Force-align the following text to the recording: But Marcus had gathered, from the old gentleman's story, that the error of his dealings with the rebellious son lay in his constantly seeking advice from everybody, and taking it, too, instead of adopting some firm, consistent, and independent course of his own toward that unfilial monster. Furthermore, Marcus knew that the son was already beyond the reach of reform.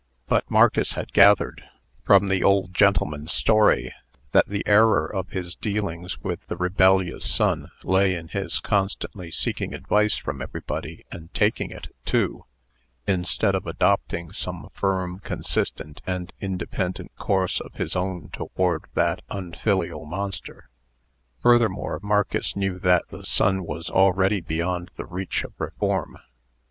But 0.27 0.49
Marcus 0.49 0.93
had 0.93 1.13
gathered, 1.13 1.63
from 2.03 2.27
the 2.29 2.43
old 2.43 2.73
gentleman's 2.73 3.31
story, 3.31 3.93
that 4.31 4.47
the 4.47 4.65
error 4.65 5.05
of 5.05 5.29
his 5.29 5.53
dealings 5.55 6.19
with 6.21 6.39
the 6.47 6.55
rebellious 6.57 7.29
son 7.31 7.69
lay 7.83 8.15
in 8.15 8.29
his 8.29 8.57
constantly 8.57 9.29
seeking 9.29 9.75
advice 9.75 10.17
from 10.17 10.41
everybody, 10.41 11.05
and 11.11 11.31
taking 11.35 11.69
it, 11.69 11.93
too, 12.03 12.45
instead 13.05 13.53
of 13.53 13.67
adopting 13.67 14.31
some 14.33 14.69
firm, 14.73 15.19
consistent, 15.19 16.01
and 16.07 16.33
independent 16.41 17.15
course 17.15 17.59
of 17.61 17.75
his 17.75 17.95
own 17.95 18.31
toward 18.33 18.85
that 18.95 19.21
unfilial 19.29 20.07
monster. 20.07 20.71
Furthermore, 21.43 21.99
Marcus 22.01 22.55
knew 22.55 22.79
that 22.79 23.03
the 23.09 23.23
son 23.23 23.63
was 23.63 23.87
already 23.87 24.41
beyond 24.41 24.89
the 24.95 25.05
reach 25.05 25.43
of 25.43 25.53
reform. 25.59 26.17